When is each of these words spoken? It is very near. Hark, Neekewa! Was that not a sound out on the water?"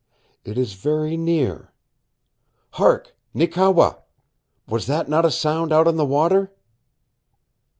It 0.43 0.57
is 0.57 0.73
very 0.73 1.15
near. 1.15 1.73
Hark, 2.71 3.15
Neekewa! 3.35 3.99
Was 4.67 4.87
that 4.87 5.07
not 5.07 5.25
a 5.25 5.29
sound 5.29 5.71
out 5.71 5.87
on 5.87 5.97
the 5.97 6.05
water?" 6.07 6.51